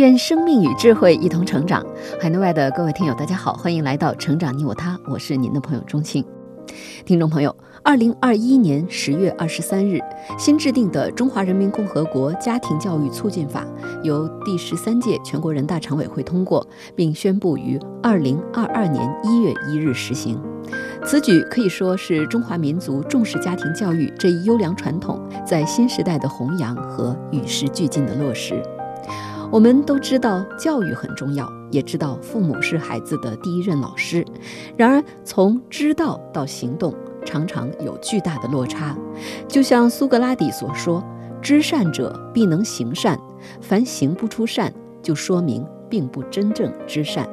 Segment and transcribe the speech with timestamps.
[0.00, 1.84] 愿生命与智慧一同成长。
[2.18, 6.24] 海内外的各位听友，大家好，欢迎来到《成长你我他》，我是您的朋友钟庆。
[7.04, 10.00] 听众朋友，二零二一年十月二十三日，
[10.38, 13.66] 新制定的《中华人民共和国家庭教育促进法》
[14.02, 20.40] 由第十三届全国人大常委会通过，并宣布于二零二二年一月一日实行。
[21.04, 28.62] 此举可以说是中华民族重视家庭教育这一优良传统在新时代的弘扬和与时俱进的落实。
[29.50, 34.24] 我们都知道教育很重要，也知道父母是孩子的第一任老师。
[34.76, 38.96] 然而，从知道到行动，常常有巨大的落差。
[39.48, 41.04] 就像苏格拉底所说
[41.42, 43.18] ：“知善者必能行善，
[43.60, 47.28] 凡行不出善，就说明并不真正知善。”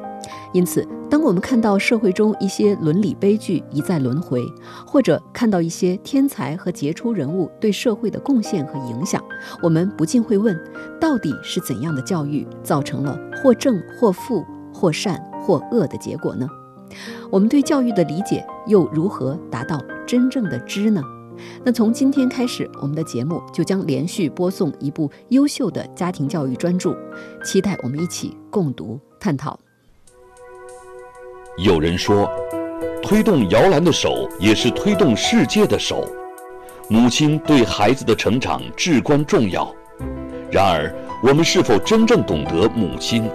[0.53, 4.43] 因此，当我们看到社会中一些伦理悲剧一再轮回，
[4.85, 9.23] 或者看到一些天才和杰出人物对社会的贡献和影响，
[9.61, 10.57] 我们不禁会问：
[10.99, 16.47] 到底是怎样的教育造成了或正或负、或善或恶的结果呢？
[17.29, 21.01] 我们对教育的理解又如何达到真正的知呢？
[21.63, 26.95] 那从今天开始，我们的节目就将连续播送一部优秀的家庭教育专著，
[27.43, 29.59] 期待我们一起共读探讨。
[31.57, 32.29] 有人说，
[33.01, 36.07] 推动摇篮的手也是推动世界的手。
[36.87, 39.67] 母亲对孩子的成长至关重要。
[40.51, 43.27] 然而，我们是否真正懂得母亲？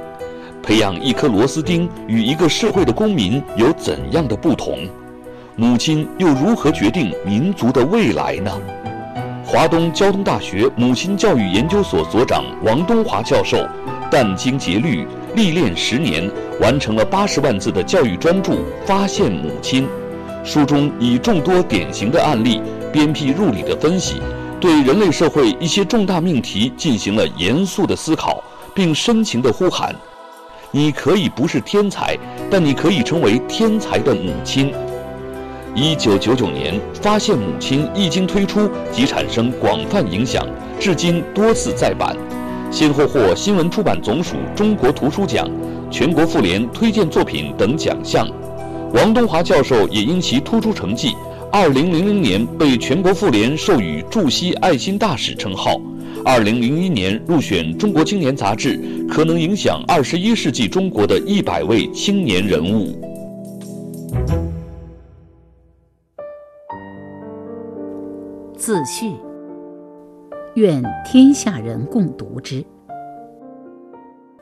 [0.62, 4.86] 培养一颗螺丝钉与一个社会的公民有怎样的不同？
[5.56, 8.52] 母亲又如何决定民族的未来呢？
[9.44, 13.66] 华东交通大学母亲教育研究所所长王东华教授
[14.12, 15.08] 殚精竭虑。
[15.34, 18.52] 历练十年，完成了八十万字的教育专著
[18.84, 19.84] 《发现母亲》。
[20.44, 22.60] 书中以众多典型的案例，
[22.92, 24.20] 鞭辟入里的分析，
[24.60, 28.42] 对人类社会一些重大命题进行了严肃的思考，
[28.74, 29.94] 并深情地呼喊
[30.70, 32.18] ：“你可以不是天才，
[32.50, 34.74] 但你可以成为天才的母亲。”
[35.74, 40.46] 一九九九年，《发现母亲》一经推出即产生广泛影响，
[40.78, 42.14] 至今多次再版。
[42.72, 45.46] 先后获新闻出版总署中国图书奖、
[45.90, 48.26] 全国妇联推荐作品等奖项。
[48.94, 51.14] 王东华教授也因其突出成绩
[51.52, 55.78] ，2000年被全国妇联授予驻西爱心大使称号。
[56.24, 62.98] 2001年入选《中国青年》杂志可能影响21世纪中国的一百位青年人物。
[68.56, 69.12] 自序。
[70.54, 72.62] 愿天下人共读之。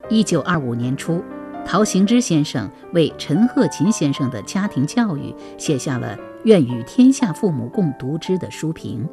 [0.09, 1.23] 一九二五年初，
[1.65, 9.09] 陶行知先生为陈鹤琴先生的家庭教育写下了“愿与天下父母共读之”的书评。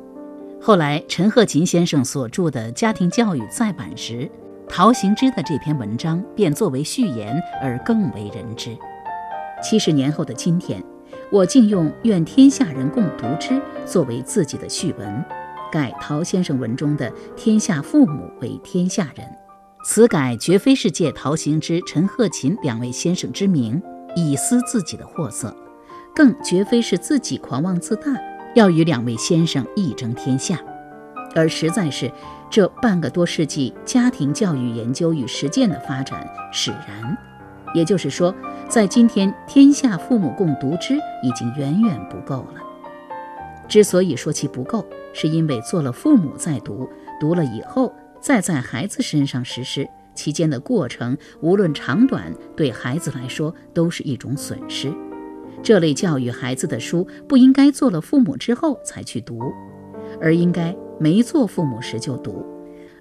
[0.60, 4.28] 后来，陈鹤琴先生所著的家庭教育再版时，
[4.68, 8.76] 陶行知的这篇文章便作为序言而更为人知。
[9.62, 10.84] 七十年后的今天，
[11.32, 15.24] 我竟用“愿天下人共读之”作为自己的序文。
[15.72, 19.26] 改陶先生文中的“天下父母”为“天下人”，
[19.84, 23.82] 此改绝非是借陶行知、陈鹤琴两位先生之名
[24.16, 25.56] 以私自己的货色，
[26.16, 28.12] 更绝非是自己狂妄自大，
[28.56, 30.60] 要与两位先生一争天下，
[31.36, 32.12] 而实在是
[32.50, 37.18] 这半个多世纪家庭教育研究与实践的发展使然。
[37.74, 38.34] 也就是说，
[38.70, 42.62] 在今天“天下父母共读之”已经远远不够了。
[43.68, 46.88] 之所以说其不够，是因为做了父母再读，
[47.20, 54.92] 读了以后再在孩子身上实施，期间的过程无论长短，对孩子来说都是一种损失。
[55.62, 59.52] 这类教育孩子的书不应该做了父母之后才去读，
[60.22, 62.46] 而应该没做父母时就读，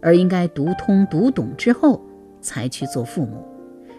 [0.01, 2.03] 而应该读通读懂之后
[2.41, 3.47] 才去做父母。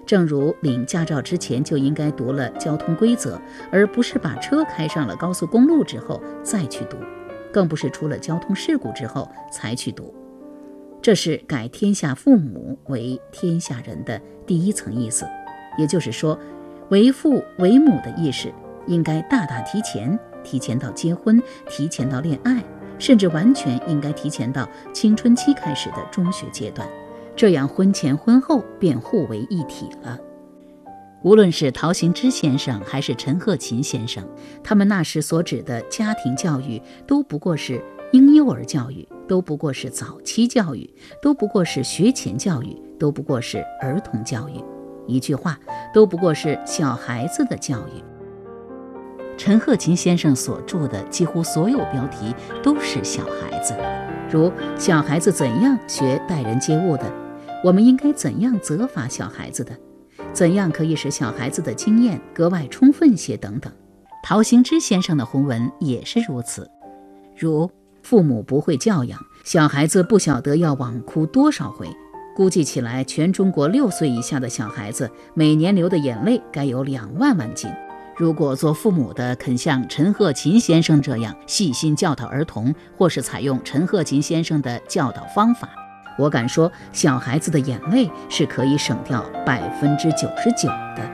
[0.08, 3.40] 正如领驾照之前就应该读了交通规则，
[3.70, 6.96] 而不是把车开上了高速公路之后再去读，
[7.52, 10.16] 更不是出了交通事故之后才去读。
[11.02, 15.28] 这是改天下父母为天下人的第一层意思，
[15.78, 16.40] 也就是说，
[16.90, 18.52] 为父为母的意识
[18.88, 22.64] 应该大大提前，提前到结婚，提前到恋爱，
[22.98, 26.88] 甚至完全应该提前到青春期开始的中学阶段。
[27.38, 30.18] 这样婚前婚后便互为一体了。
[31.24, 34.28] 无论是陶行知先生还是陈鹤琴先生，
[34.64, 37.80] 他们那时所指的家庭教育，都不过是
[38.12, 40.90] 婴幼儿教育，都不过是早期教育，
[41.22, 44.54] 都不过是学前教育，都不过是儿童教育。
[45.06, 45.60] 一句话，
[45.94, 48.04] 都不过是小孩子的教育。
[49.38, 52.34] 陈鹤琴先生所著的几乎所有标题
[52.64, 53.76] 都是小孩子，
[54.32, 57.12] 如“小孩子怎样学待人接物的
[57.64, 59.78] ”，“我们应该怎样责罚小孩子的”。
[60.34, 63.38] 怎样可以使小孩子的经验格外充分些？
[63.38, 63.72] 等等，
[64.24, 66.70] 陶行知先生的红文也是如此。
[67.36, 67.70] 如
[68.02, 71.88] 父母不会教养小孩子，不晓得要枉哭多少回。
[72.36, 77.70] 估计起来，全中国六岁以下的小孩子每年流的眼泪该有两万万斤。
[78.16, 85.70] 如果做父母的肯像陈鹤琴先生这样细心教导儿童，或是采用陈鹤琴先生的教导方法。
[86.18, 91.08] 我敢说，小孩子的眼泪是可以省掉百分之九十九的。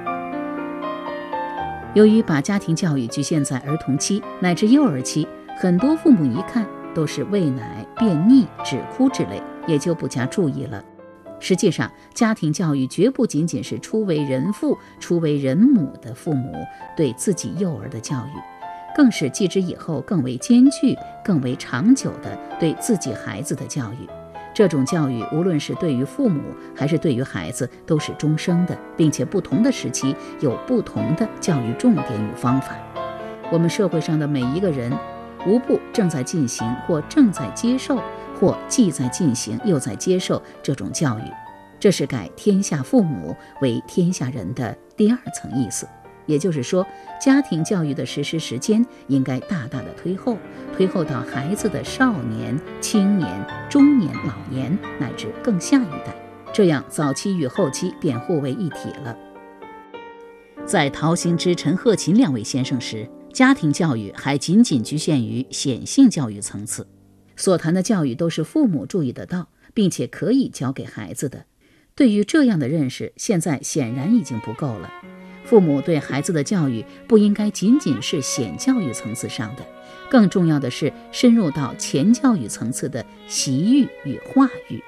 [1.93, 5.27] 由于把家庭教育局限在儿童期乃至幼儿期，
[5.57, 6.65] 很多父母一看
[6.95, 10.83] 都是喂奶、便溺、止哭之类，也就不加注意了。
[11.39, 16.53] 实际上，家庭教育绝不仅仅是初为人父、初为人母的父母
[16.95, 24.07] 对自己幼儿的教育，更是继之以后更为艰巨、更为长久的对自己孩子的教育。
[24.53, 26.41] 这种教育，无论是对于父母
[26.75, 32.75] 还是对于孩子，都是终生的，并且不同的时期有不同的教育重点与方法。
[33.51, 34.91] 我们社会上的每一个人，
[35.45, 38.01] 无不正在进行或正在接受，
[38.39, 41.23] 或既在进行又在接受这种教育。
[41.79, 45.87] 这是改天下父母为天下人的第二层意思。
[46.25, 46.85] 也就是说，
[47.21, 50.37] 家庭教育的实施时间应该大大的推后，
[50.75, 53.29] 推后到孩子的少年、青年、
[53.69, 56.15] 中年、老年，乃至更下一代，
[56.53, 59.17] 这样早期与后期便互为一体了。
[60.65, 66.87] 在陶行知、陈鹤琴两位先生时，家庭教育还仅仅局限于显性教育层次，
[67.35, 71.45] 所谈的教育都是父母注意得到，并且可以教给孩子的。
[71.95, 74.89] 对于这样的认识，现在显然已经不够了。
[75.43, 79.65] 父母对孩子的教育不应该仅仅是显教育层次上的，
[80.09, 84.81] 更重要的是深入到前教育层次的习育与化育。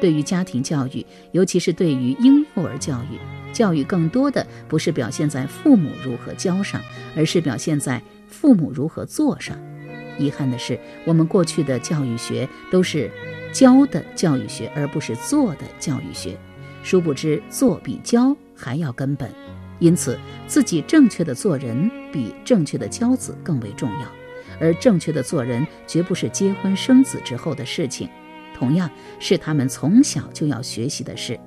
[0.00, 3.18] 对于家庭教育，尤其是对于婴幼儿教育，
[3.52, 6.80] 教育更多的不是表现在父母如何教上，
[7.16, 9.56] 而是表现在父母如何做上。
[10.18, 13.10] 遗憾的是，我们过去的教育学都是
[13.52, 16.36] 教的教育学，而不是做的教育学。
[16.82, 19.30] 殊不知，做比教还要根本。
[19.80, 24.08] 因此，自己正确的做人比正确的教子更为重要，
[24.60, 28.08] 而正确的做人绝不是结婚生子之后的事情，
[28.56, 31.38] 同样是他们从小就要学习的事。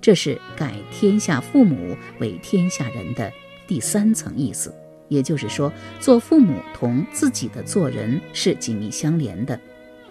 [0.00, 3.32] 这是改天下父母为天下人的
[3.66, 4.74] 第三层意思，
[5.08, 9.58] 也就是说，做父母同自己的做人是紧密相连的。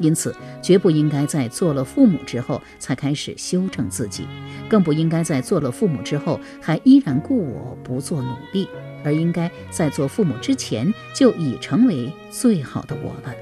[0.02, 4.28] 因此，绝不应该在做了父母之后才开始修正自己，
[4.68, 8.68] 更不应该在做了父母之后还依然故我不做努力，
[9.04, 13.36] 而应该在做父母之前就已成为最好的我了。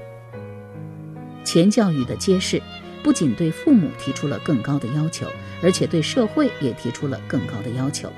[1.44, 2.60] 前教育的揭示，
[3.02, 5.26] 不仅对父母提出了更高的要求，
[5.62, 8.12] 而且对社会也提出了更高的要求。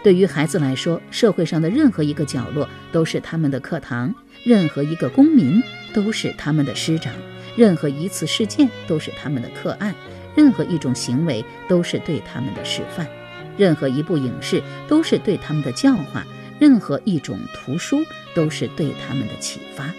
[0.00, 4.14] 对于孩子来说，社会上的任何一个角落都是他们的课堂，
[4.44, 5.60] 任何一个公民
[5.92, 7.12] 都是他们的师长。
[7.58, 9.92] 任何一次事件都是他们的课案，
[10.36, 13.04] 任何一种行为都是对他们的示范，
[13.56, 16.24] 任何一部影视都是对他们的教化，
[16.60, 17.98] 任何一种图书
[18.32, 19.92] 都是对他们的启发。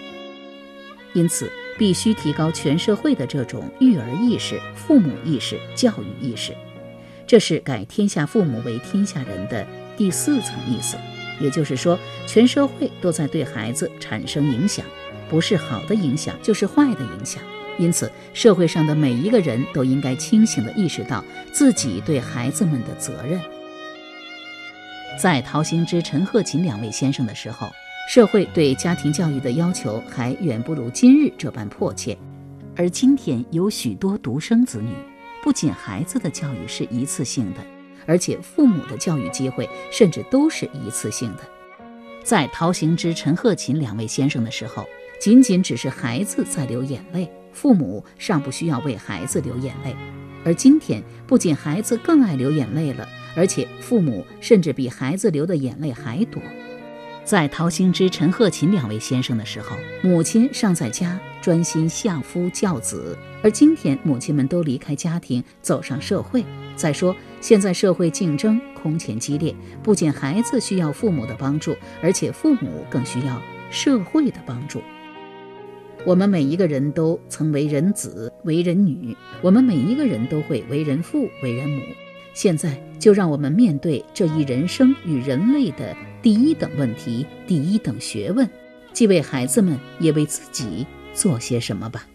[1.12, 6.54] 因此，必须提高全社会的这种育儿意识、父母意识、教育意识。
[7.26, 9.66] 这是改天下父母为天下人的
[9.98, 10.96] 第四层意思，
[11.38, 14.82] 也就是说，全社会都在对孩子产生影响。
[15.30, 17.40] 不是好的影响，就是坏的影响。
[17.78, 23.40] 因此，社会上的每一个人都应该清醒地意识到自己对孩子们的责任。
[25.18, 27.70] 在陶行知、陈鹤琴两位先生的时候，
[28.08, 32.18] 社会对家庭教育的要求还远不如今日这般迫切。
[32.76, 34.92] 而今天有许多独生子女，
[35.42, 37.60] 不仅孩子的教育是一次性的，
[38.04, 41.42] 而且父母的教育机会甚至都是一次性的。
[42.22, 44.86] 在陶行知、陈鹤琴两位先生的时候。
[45.20, 49.94] 仅仅只是孩子在流眼泪，父母尚不需要为孩子流眼泪。
[50.46, 56.40] 而今天，不仅孩子更爱流眼泪了，而且父母甚至比孩子流的眼泪还多。
[57.22, 63.14] 在陶行知、陈鹤琴两位先生的时候，母亲尚在家专心相夫教子。
[63.42, 66.42] 而今天，母亲们都离开家庭，走上社会。
[66.76, 73.38] 再说，现在社会竞争空前激烈，不仅孩子需要父母的帮助，而且父母更需要
[73.70, 74.80] 社会的帮助。
[76.06, 81.82] 我们每一个人都曾为人子、为人女，我们每一个人都会为人父、为人母。
[82.32, 88.48] 现在，就让我们面对这一人生与人类的第一等问题、第一等学问，
[88.94, 92.06] 既为孩子们，也为自己做些什么吧。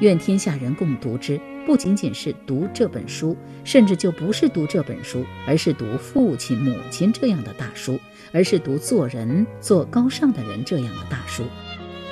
[0.00, 7.98] 愿天下人共读之，不仅仅是读这本书，甚至就不是读这本书，而是读父亲、母亲这样的大书，
[8.32, 11.44] 而是读做人、做高尚的人这样的大书。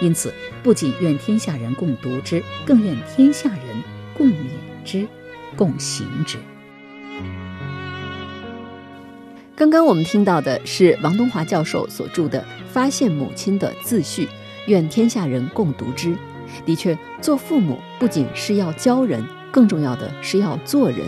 [0.01, 3.83] 因此，不仅愿天下人共读之，更愿天下人
[4.15, 4.35] 共勉
[4.85, 5.07] 之、
[5.57, 6.39] 共行之。
[9.57, 12.41] 刚刚我们听到的是王东华教授所著的
[12.73, 14.29] 《发现母亲》的自序，
[14.67, 16.15] 愿天下人共读之。
[16.65, 21.01] 的确，做父母不仅是要教人，更重要的是要做人。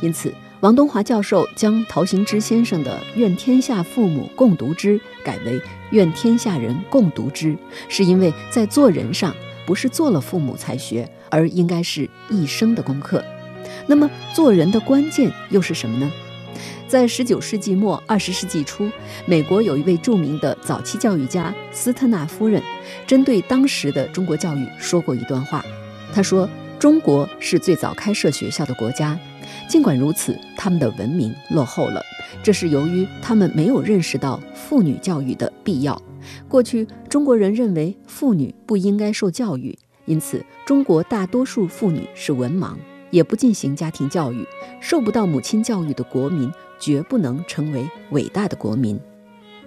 [0.00, 7.56] 因此，王东华教授将陶行知先生的“愿天下父母共读之”改为“愿天下人共读之”，
[7.90, 9.34] 是因为在做人上，
[9.66, 13.24] 不是做了父母才学，而应该是一生的功课。
[13.88, 16.08] 那么，做人的关键又是什么呢？
[16.86, 18.88] 在十九世纪末、二十世纪初，
[19.26, 22.62] 美国有一位著名的早期教育家斯特纳夫人，
[23.04, 25.64] 针对当时的中国教育说过一段话。
[26.14, 29.18] 她说：“中国是最早开设学校的国家，
[29.68, 32.02] 尽管如此，他们的文明落后了。
[32.42, 36.00] 这是由于他们没有认识到妇女教育的必要。
[36.48, 42.74] 过去，中国人认为妇女不应该受教育，因此中国大多数妇女是文盲，
[43.10, 44.46] 也不进行家庭教育，
[44.80, 46.50] 受不到母亲教育的国民。”
[46.82, 48.98] 绝不能成为伟大的国民。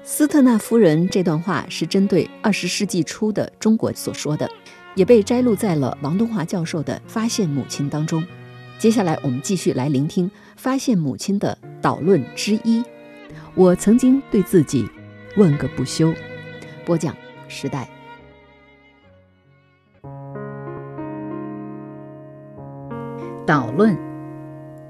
[0.03, 4.49] 斯特纳夫人这段话是针对二十世纪初的中国所说的，
[4.95, 8.21] 也被摘录在了王东华教授的《发现母亲》当中。
[8.77, 12.83] 接下来，我们继续来聆听《发现母亲》的导论之一。
[13.55, 14.87] 我曾经对自己
[15.37, 16.13] 问个不休。
[16.85, 17.15] 播讲
[17.47, 17.89] 时代。
[23.45, 23.97] 导论。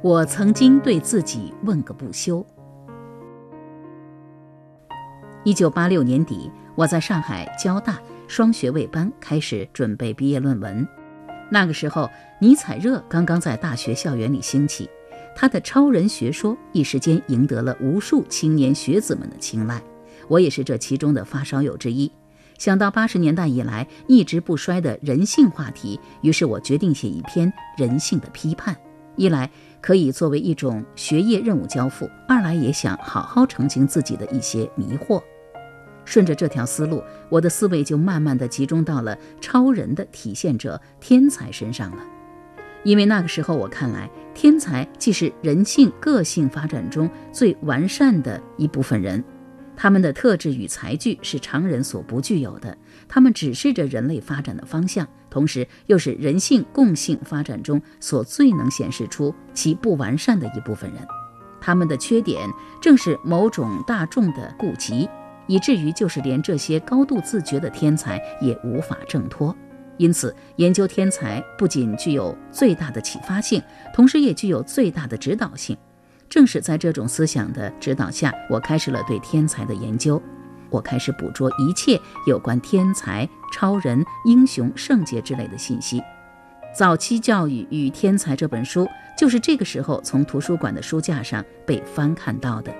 [0.01, 2.45] 我曾经对自己问个不休。
[5.43, 10.87] 一九八六年底，我在上海交大双学位班开始准备毕业论文。
[11.49, 12.09] 那个时候，
[12.39, 14.89] 尼采热刚刚在大学校园里兴起，
[15.35, 19.81] 他的超人学说一时间赢得了无数青年学子们的青睐。
[20.27, 22.11] 我也是这其中的发烧友之一。
[22.57, 28.75] 想到八十年代以来一直不衰的人性话题，于是我决定写一篇人性的批判。
[29.17, 29.49] 一来
[29.81, 35.21] 可以作为一种学业任务交付，二来也想好好澄清自己的一些迷惑。
[36.05, 41.97] 顺着这条思路，我的思维就慢慢的集中到了超人的体现者天才身上了。
[42.83, 49.23] 因为那个时候我看来，天才既是人性个性发展中最完善的一部分人。
[49.77, 52.77] 他们的特质与才具是常人所不具有的，
[53.09, 61.05] 他们指示着人类发展的方向，同时又是人性共性发展中所最能显示出其不完善的一部分人。
[61.59, 62.47] 他们的缺点
[62.79, 65.09] 正是某种大众的顾及，
[65.47, 69.55] 以至于就是连这些高度自觉的天才也无法挣脱。
[69.97, 73.61] 因此，研究天才不仅具有最大的启发性，
[73.93, 75.77] 同时也具有最大的指导性。
[76.27, 80.21] 正是在这种思想的指导下，我开始了对天才的研究。
[80.69, 81.97] 我开始捕捉一切
[82.27, 85.99] 有关天才、超人、英雄、圣洁之类的信息。
[86.75, 88.85] 《早期教育与天才》这本书
[89.17, 92.73] 就是这个时候从图书馆的书架上被翻看到的。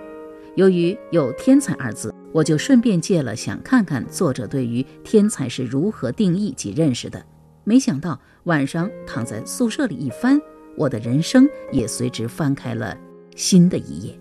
[0.55, 7.25] 由于有“天才”二字，我就顺便借了，想看看作者对于天才是如何定义及认识的。
[7.63, 10.37] 没想到晚上躺在宿舍里一翻，
[10.75, 12.97] 我的人生也随之翻开了。
[13.37, 14.19] 新的一页。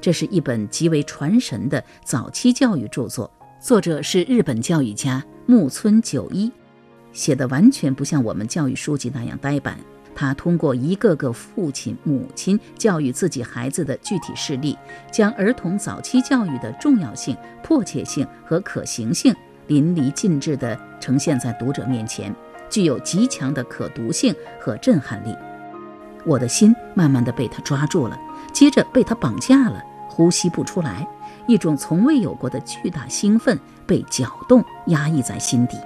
[0.00, 3.30] 这是一本极为传神的早期教育著作，
[3.60, 6.50] 作者是日本教育家木村久一，
[7.12, 9.78] 写的完全不像我们教育书籍那样呆板。
[10.14, 14.78] 他通过一个个父亲、母亲教育自己孩子的具体事例，
[15.10, 19.34] 将儿童早期教育的重要性、迫切性和可行性
[19.66, 22.34] 淋漓尽致地呈现在读者面前，
[22.70, 25.34] 具有极强的可读性和震撼力。
[26.24, 28.18] 我的心慢慢的被他抓住了，
[28.52, 31.06] 接着被他绑架了，呼吸不出来，
[31.46, 35.76] 一种从未有过的巨大兴奋被搅动、压抑在心底。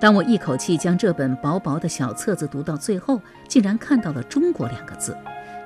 [0.00, 5.14] 当我一口气将这本薄薄的小册子读到最后，竟然看到了“中国”两个字。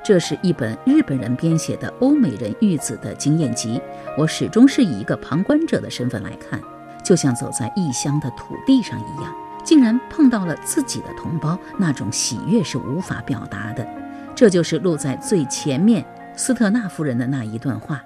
[0.03, 3.81] 这是一本日本人编写的欧美人育子的经验集，
[4.19, 6.61] 我始终是以一个旁观者的身份来看。
[7.03, 13.87] 就像走在异乡的土地上一样，竟然碰到了自己的同胞，那种喜悦是无法表达的。
[14.35, 18.03] 这就是录在最前面斯特纳夫人的那一段话。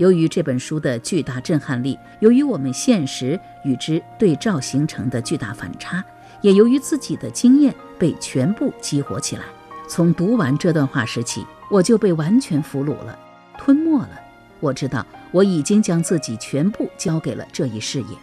[0.00, 6.02] 由于这本书的巨大震撼力，由于我们现实与之对照形成的巨大反差，
[6.40, 9.42] 也由于自己的经验被全部激活起来，
[9.86, 13.18] 从读完这段话时起，我就被完全俘虏了，
[13.58, 14.18] 吞没了。
[14.58, 18.16] 我知道我已经将自己全部交给了这一事业，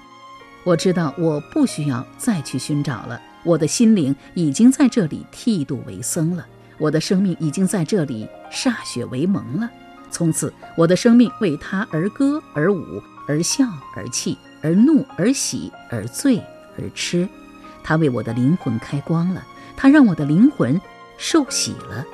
[0.63, 3.21] 我知道我不需要再去寻找了。
[3.43, 6.43] 我的心灵已经在这里剃度为僧了，
[6.79, 9.69] 我的生命已经在这里歃血为盟了。
[10.09, 16.37] 从此，我的生命为他而歌而舞而笑而泣而怒而喜而醉
[16.77, 17.27] 而痴。
[17.83, 19.45] 他为我的灵魂开光了，
[19.75, 20.79] 他让我的灵魂
[21.17, 22.05] 受洗了。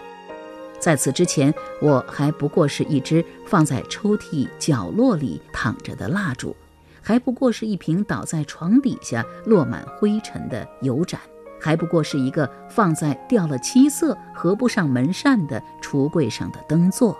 [0.79, 6.53] 在此之前，我还不过是一只放在抽屉角落里躺着的蜡烛，
[7.01, 11.19] 还不过是一瓶倒在床底下落满灰尘的油盏，
[11.61, 17.17] 还不过是一个放在掉了漆色合不上门扇的橱柜上的灯座。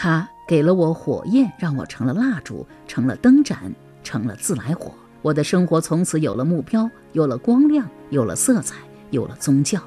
[0.00, 3.58] 他给了我火焰，让我成了蜡烛，成了灯盏，
[4.04, 4.92] 成了自来火。
[5.22, 8.76] 我的生活从此有了目标，有了光亮，有了色彩，
[9.10, 9.80] 有了宗教。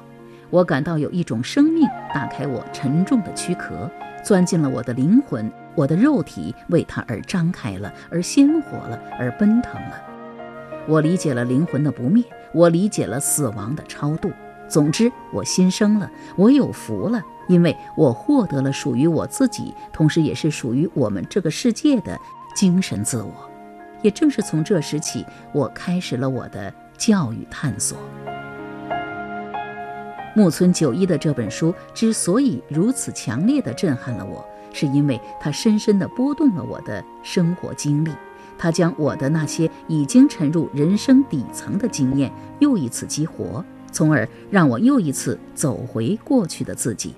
[0.50, 3.90] 我感到有一种生命打开我沉重的躯壳，
[4.22, 9.96] 钻进了我的灵魂，我的肉体为它而张开了，而鲜活了，而奔腾了。
[10.86, 14.30] 我理解了灵魂的不灭，我理解了死亡的超度。
[14.72, 22.18] 总之，我新生了，我有福了，因为我获得了属于我自己，同时也是属于我们这个世界的
[22.54, 23.34] 精神自我。
[24.00, 27.98] 也正是从这时起，我开始了我的教育探索。
[30.34, 38.10] 木村久一的这本书之所以如此强烈地震撼了我，是因为它深深地拨动了我的生活经历，
[38.56, 43.62] 它将我的那些已经沉入人生底层的经验又一次激活。
[43.92, 47.14] 从而让我又一次走回过去的自己。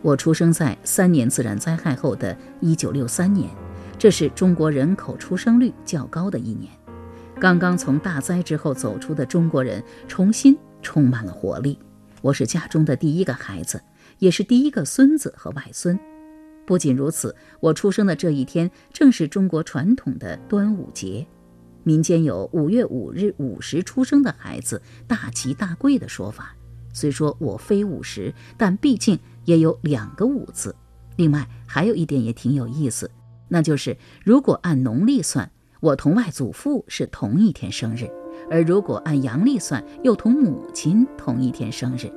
[0.00, 3.50] 我出生在三年自然灾害后的一九六三年，
[3.98, 6.72] 这是中国人口出生率较高的一年。
[7.38, 11.78] 刚刚从大灾之后走出的中国人重新充满了活力。
[12.20, 13.82] 我是家中的第一个孩子，
[14.18, 15.98] 也是第一个孙子和外孙。
[16.64, 21.26] 不仅如此，我出生的这一天正是中国传统的端午节。
[21.84, 26.54] 民间有五月五日午时出生的孩子大吉大贵的说法。
[26.92, 30.74] 虽说我非午时，但毕竟也有两个午字。
[31.16, 33.10] 另外还有一点也挺有意思，
[33.48, 38.06] 那就是如果按农历算，我同外祖父是同一天生日；
[38.50, 42.12] 而如果按阳历算，又同母亲同一天生日。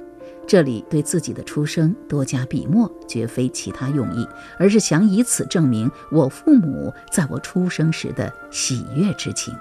[0.48, 4.28] 这里对自己的出生多加笔墨，绝非其他用意，
[4.60, 9.54] 而是想以此证明我父母在我出生时的喜悦之情。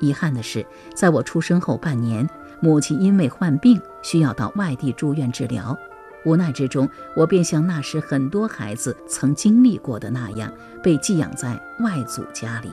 [0.00, 2.28] 遗憾的是，在我出生后半年，
[2.60, 5.78] 母亲因为患病需要到外地住院治疗，
[6.24, 12.72] 无奈之中，我便像那时很多孩子曾经历过的那样，被寄养在外祖家里，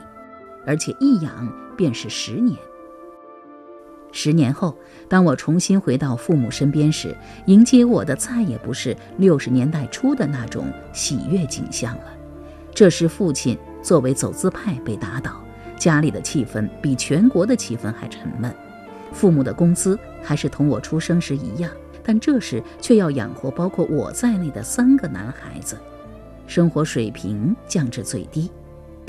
[0.66, 2.58] 而且一养便是十年。
[4.12, 4.76] 十年后，
[5.08, 12.04] 当我重新回到父母身边时，迎接我的再也不是六十年代初的那种喜悦景象了。
[12.74, 15.40] 这时，父亲作为走资派被打倒，
[15.76, 18.54] 家里的气氛比全国的气氛还沉闷。
[19.12, 21.70] 父母的工资还是同我出生时一样，
[22.02, 25.76] 但这时却要养活包括我在内的三个男孩子，
[26.46, 28.50] 生活水平降至最低。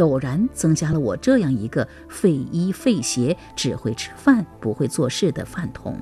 [0.02, 5.96] 陡然增加了我这样一个废衣废鞋、只会吃饭不会做事的饭桶，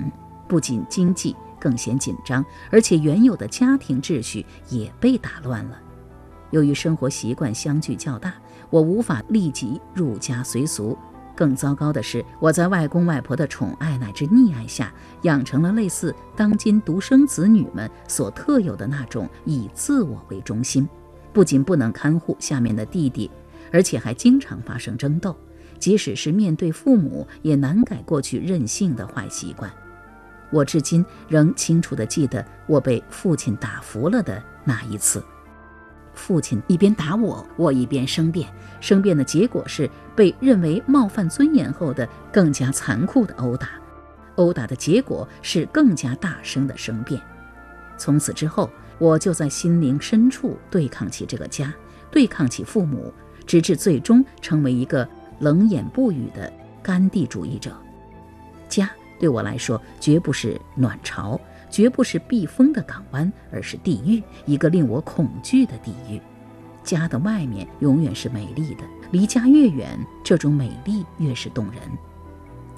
[0.48, 5.78] 不仅经济更显紧张，而且原有的家庭秩序也被打乱了。
[6.50, 8.32] 由于生活习惯相距较大，
[8.70, 10.96] 我无法立即入家随俗。
[11.36, 14.90] 更糟糕的是，我在外公外婆的宠爱乃至溺爱下，
[15.24, 20.88] 养成了类似当今独生子女们所特有的那种以自我为中心，
[21.34, 23.30] 不仅不能看护下面的弟弟。
[23.72, 25.36] 而且还经常发生争斗，
[25.78, 29.70] 即使是面对父母，也难改过去任性的坏习惯。
[30.50, 35.22] 我至今仍清楚地记得我被父亲打服了的那一次。
[36.12, 38.48] 父亲一边打我，我一边生辩。
[38.80, 43.70] 生辩的结果是被认为冒犯尊严后的更加残酷的殴打。
[44.34, 47.20] 殴打的结果是更加大声的生辩。
[47.96, 51.72] 从此之后，我就在心灵深处对抗起这个家，
[52.10, 53.14] 对抗起父母。
[53.50, 55.08] 直至最终成为一个
[55.40, 57.76] 冷眼不语的甘地主义者。
[58.68, 66.20] 家对我来说绝不是暖巢，绝不是避风的港湾，而是地狱，一个令我恐惧的地狱。
[66.84, 71.80] 家的外面永远是美丽的，离家越远，这种美丽越是动人。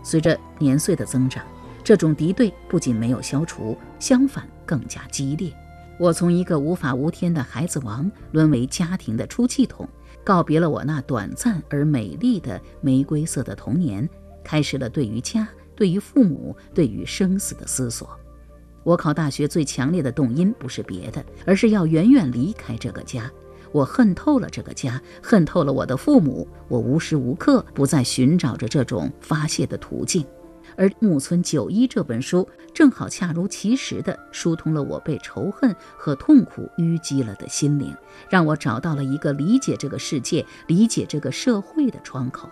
[0.03, 1.45] 随着年岁的增长，
[1.85, 5.53] 这种敌对不仅没有消除，相反更加激烈。
[5.99, 9.87] 我从一个无法无天的孩子王，沦为家庭的出气筒，
[10.25, 14.09] 告别了我那短暂而美丽的玫瑰色的童年，
[14.45, 18.09] 开始了对于家、对于父母、对于生死的思索。
[18.85, 23.31] 我考大学最强烈的动因不是别的，而是要远远离开这个家。
[23.71, 26.47] 我恨透了这个家，恨透了我的父母。
[26.69, 30.27] 我无时无刻不在寻找着这种发泄的途径。
[30.77, 37.95] 而木村久一这本书正好恰如其时地疏通了我被仇恨和痛苦淤积了的心灵，
[38.31, 42.49] 让我找到了一个理解这个世界、理解这个社会的窗口，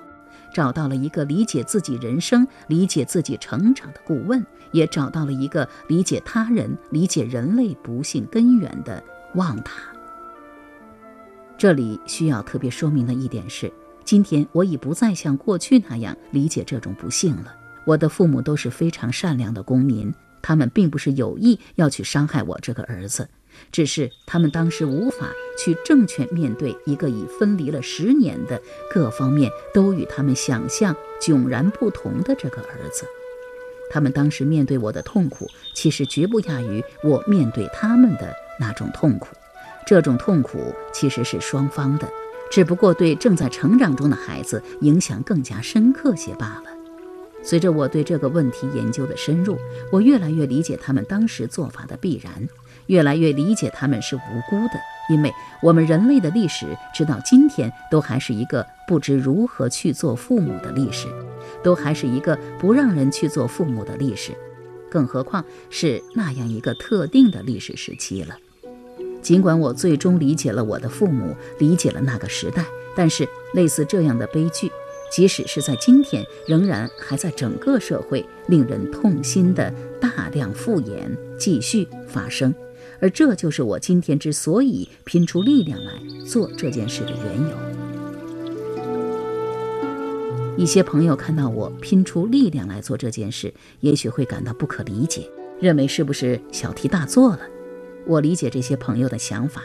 [0.53, 9.03] 找到了一个理解自己人生、理解自己成长的顾问，也找到了一个理解他人、理解人类不幸根源的
[9.35, 9.81] 望塔。
[11.57, 13.73] 这里需要特别说明的一点是，
[14.05, 17.55] 今天我已不再像过去那样理解这种不幸了。
[17.87, 20.12] 我的父母都是非常善良的公民，
[20.43, 23.29] 他们并不是有意要去伤害我这个儿子，
[23.73, 28.61] 只是他们当时无法去正确面对一个已分离了十年的、
[28.93, 33.05] 各方面都与他们想象迥然不同的这个儿子。
[33.93, 39.35] 他们当时面对我的痛苦，其实绝不亚于我面对他们的那种痛苦。
[39.85, 42.09] 这种痛苦其实是双方的，
[42.53, 46.80] 只不过对正在成长中的孩子影响更加深刻些罢了。
[47.42, 49.57] 随着我对这个问题研究的深入，
[49.90, 52.48] 我越来越理解他们当时做法的必然，
[52.87, 54.74] 越来越理解他们是无辜的，
[55.09, 61.09] 因为我们人类的历史直到今天都还是一个不知如何去做父母的历史，
[61.62, 64.33] 都还是一个不让人去做父母的历史，
[64.90, 68.37] 更何况是那样一个特定的历史时期了。
[69.22, 74.70] 尽管我最终理解了我的父母，理解了那个时代，但是类似这样的悲剧。
[75.11, 82.55] 即使是在今天，仍然还在整个社会令人痛心的大量复演继续发生，
[83.01, 85.92] 而这就是我今天之所以拼出力量来
[86.25, 87.57] 做这件事的缘由。
[90.57, 95.29] 一些朋友看到我拼出力量来做这件事，也许会感到不可理解，
[95.61, 97.40] 认为是不是小题大做了？
[98.07, 99.62] 我理解这些朋友的想法，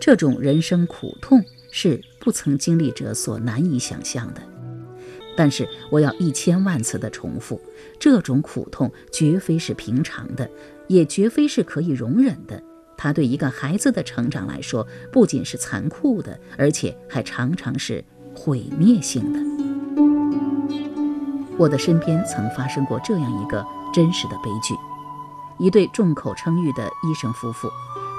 [0.00, 4.40] 这种人生苦痛是不曾经历者所难以想象的。
[5.38, 7.60] 但是我要一千万次的重复，
[7.96, 10.50] 这种苦痛绝非是平常的，
[10.88, 12.60] 也绝非是可以容忍的。
[12.96, 19.38] 它对一个孩子的成长来说，不仅是残酷的，而且还常常是毁灭性的。
[21.56, 24.74] 我的身边曾发生过这样一个真实的悲剧：
[25.64, 27.68] 一对众口称誉的医生夫妇，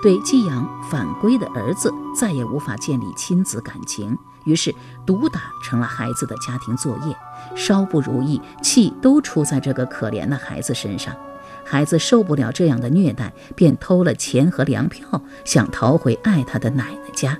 [0.01, 4.17] 对寄养返归的儿子再也无法建立亲子感情。
[4.45, 4.73] 于是，
[5.05, 7.15] 毒打成了孩子的家庭作业，
[7.55, 11.15] 稍不如意，气都出在这个可怜的孩子身上。
[11.65, 17.37] 孩子受不了这样的虐待，便偷了钱和粮票，想逃回爱他的奶奶家。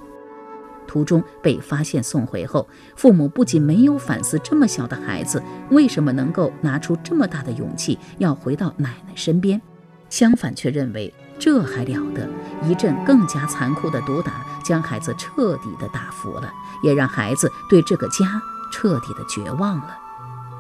[0.86, 9.62] 途中被发现送回后，父母不仅没有反思这么小的孩子为什么能够拿出这么大的勇气要回到奶奶身边，
[10.10, 11.14] 相反却认为。
[11.40, 12.28] 这还了得！
[12.68, 16.52] 一阵更加残酷的毒打，将孩子彻底的打服了，
[16.84, 19.98] 也让孩子对这个家彻底的绝望了。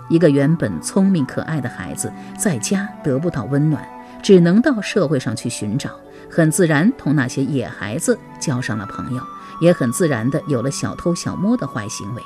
[0.07, 3.87] 一个原本聪明可爱的孩子，在家得不到温暖，
[4.23, 5.91] 只能到社会上去寻找，
[6.31, 9.21] 很自然同那些野孩子交上了朋友，
[9.59, 12.23] 也很自然的有了小偷小摸的坏行为。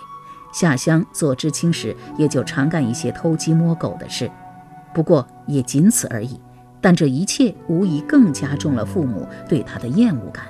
[0.54, 4.30] 下乡做知青时，也就常干一些偷鸡摸狗的事，
[4.94, 6.40] 不过也仅此而已。
[6.84, 10.44] 但这一切无疑更加重了父母对他的厌恶感。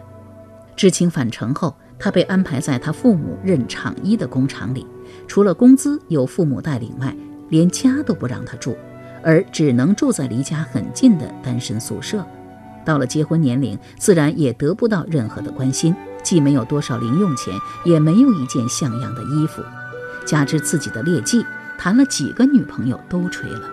[0.76, 4.88] 知青返城后，他被安排在他父母任厂医的工厂里，
[5.28, 7.16] 除了工资由父母带领外，
[7.50, 8.76] 连家都不让他住，
[9.22, 12.26] 而只能住在离家很近的单身宿舍。
[12.84, 17.54] 到了结婚年龄，自然也得不到任何的关心，既没有多少零用钱，
[17.86, 19.62] 也没有一件像样的衣服，
[20.26, 21.46] 加之自己的劣迹，
[21.78, 23.70] 谈了几个女朋友都吹了。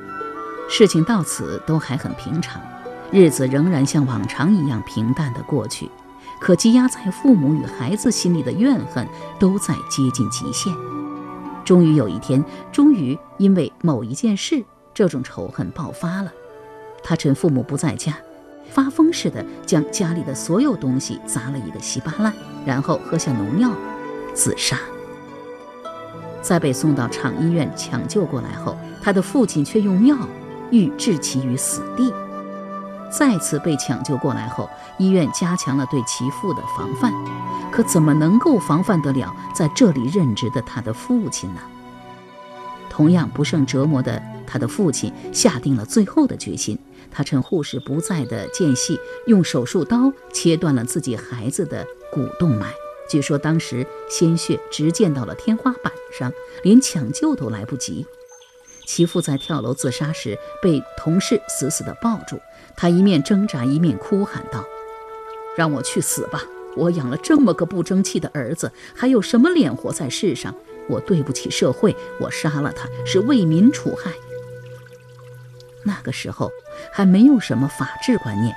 [0.72, 2.62] 事情到此都还很平常，
[3.10, 5.90] 日子仍然像往常一样平淡的过去。
[6.38, 9.06] 可积压在父母与孩子心里的怨恨
[9.38, 10.72] 都在接近极限。
[11.64, 16.32] 终于有一天，终于因为某一件事，这种仇恨爆发了。
[17.02, 18.16] 他趁父母不在家，
[18.70, 22.32] 发疯似的将家里的所有东西砸了一个稀巴烂，
[22.64, 23.70] 然后喝下农药，
[24.32, 24.78] 自杀。
[26.40, 30.16] 在被送到厂医院抢救过来后，他的父亲却用药。
[30.70, 32.12] 欲置其于死地。
[33.10, 37.12] 再次被抢救过来后，医院加强了对其父的防范。
[37.72, 41.60] 可怎么能够防范得了在这里任职的他的父亲呢？
[42.88, 46.78] 同样不胜折磨的他的父亲下定了最后的决心，
[47.10, 52.72] 他趁护士不在的间隙，用手术刀切断了自己孩子的股动脉。
[53.08, 58.06] 据说当时鲜血直溅到了天花板上，连抢救都来不及。
[58.92, 62.40] 其父在跳楼自杀时被同事死死地抱住，
[62.74, 64.64] 他一面挣扎一面哭喊道
[65.56, 66.42] ：“让我去死吧！
[66.76, 70.52] 我养了这么个不争气的儿子，还有什么脸活在世上？
[70.88, 74.10] 我对不起社会，我杀了他是为民除害。”
[75.86, 76.50] 那个时候
[76.92, 78.52] 还没有什么法治观念，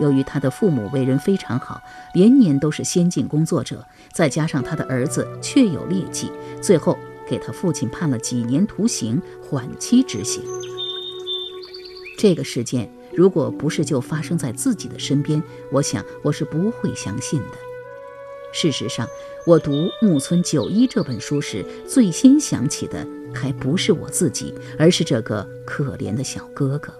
[0.00, 1.80] 由于他的父母为人非常好，
[2.12, 6.98] 连年都是先进工作者，再加上他的儿子确有劣迹，最后。
[7.30, 10.42] 给他父亲判了几年徒刑，缓期执行。
[12.18, 15.40] 这个事件如果不是就发生在自己的身边，
[15.70, 17.56] 我想我是不会相信的。
[18.52, 19.06] 事实上，
[19.46, 19.70] 我读
[20.02, 26.92] 《木村九一》这本书时，最先想起的还不是我自己，而是这个可怜的小哥哥。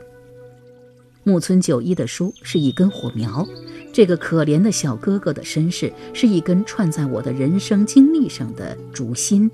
[1.25, 3.47] 木村九一的书是一根火苗，
[3.93, 9.51] 这个可怜的小哥哥的身世是一根串在我的人生经历上的竹心。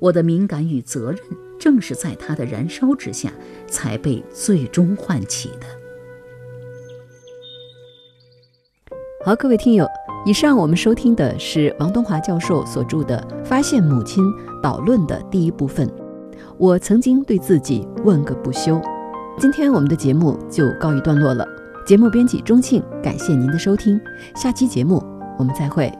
[0.00, 1.20] 我的敏感与责任，
[1.58, 3.30] 正是在它的燃烧之下，
[3.68, 5.66] 才被最终唤起的。
[9.22, 9.86] 好，各位听友，
[10.24, 14.24] 以上我们收听的是王东华教授所著的《发现母亲
[14.62, 15.86] 导论》的第一部分。
[16.56, 18.80] 我曾经对自己问个不休。
[19.38, 21.46] 今天我们的节目就告一段落了。
[21.86, 24.00] 节目编辑钟庆，感谢您的收听。
[24.34, 25.02] 下期节目
[25.38, 25.99] 我们再会。